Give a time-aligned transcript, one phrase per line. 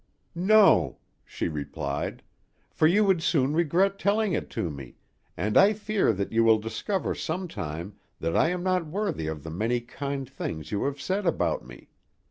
[0.33, 2.23] "No," she replied;
[2.71, 4.95] "for you would soon regret telling it to me,
[5.37, 9.43] and I fear that you will discover some time that I am not worthy of
[9.43, 11.89] the many kind things you have said about me.